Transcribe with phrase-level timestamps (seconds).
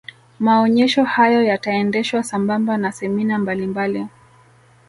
[0.39, 4.07] maonyesho hayo yataendeshwa sambamba na semina mbalimbali